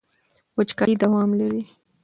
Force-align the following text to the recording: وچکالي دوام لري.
وچکالي 0.57 0.95
دوام 1.01 1.29
لري. 1.39 1.61